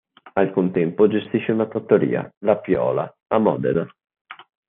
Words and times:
Al 0.33 0.51
contempo 0.51 1.07
gestisce 1.07 1.51
una 1.51 1.67
trattoria, 1.67 2.27
La 2.39 2.57
Piola, 2.57 3.15
a 3.27 3.37
Modena. 3.37 3.87